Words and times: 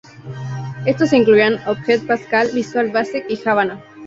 Estos 0.87 1.13
incluían 1.13 1.59
Object 1.67 2.07
Pascal, 2.07 2.49
Visual 2.55 2.89
Basic 2.89 3.23
y 3.29 3.35
Java. 3.35 3.83